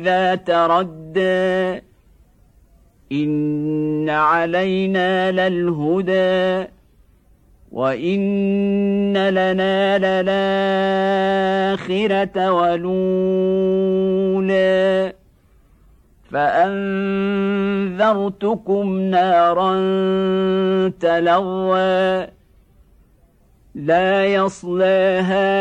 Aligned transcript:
إذا 0.00 0.34
تردى. 0.34 1.82
إن 3.12 4.10
علينا 4.10 5.32
للهدى 5.32 6.68
وإن 7.72 9.28
لنا 9.28 9.98
للآخرة 11.72 12.52
ولولا. 12.52 13.92
فأنذرتكم 16.30 19.00
نارا 19.00 19.72
تلوى. 21.00 22.26
لا 23.74 24.26
يصلاها 24.26 25.60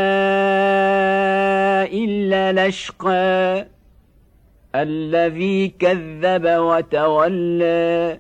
إلا 1.84 2.68
لشقى 2.68 3.66
الذي 4.76 5.68
كذب 5.68 6.46
وتولى 6.46 8.20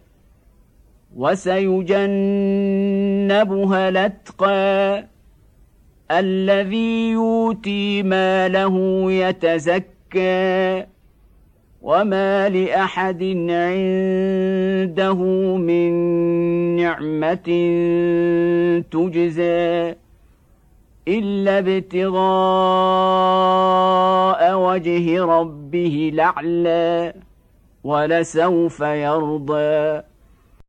وسيجنبها 1.16 2.10
الأتقى 3.90 5.06
الذي 6.12 7.10
يؤتي 7.12 8.04
ماله 8.04 9.06
يتزكى 9.12 10.86
وما 11.82 12.50
لأحد 12.50 13.24
عنده 13.50 15.24
من 15.58 15.92
نعمة 16.76 17.50
تجزى 18.92 19.96
إلا 21.08 21.60
ابتغاء 21.60 23.30
وجه 24.80 25.24
ربه 25.26 26.10
الاعلى 26.14 27.14
ولسوف 27.84 28.80
يرضى 28.80 30.02